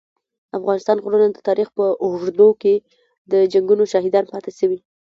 [0.49, 2.75] د افغانستان غرونه د تاریخ په اوږدو کي
[3.31, 4.79] د جنګونو شاهدان پاته سوي.